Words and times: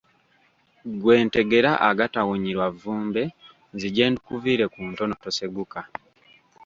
Ggwe 0.91 1.15
ntegera 1.27 1.71
agatawunyirwa 1.89 2.67
vvumbe 2.75 3.23
nzije 3.73 4.03
ndukuviire 4.09 4.65
ku 4.73 4.79
ntono, 4.89 5.13
toseguka. 5.23 5.79